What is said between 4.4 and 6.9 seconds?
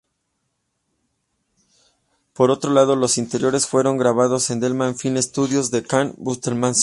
en Denham Film Studios, Denham, Buckinghamshire.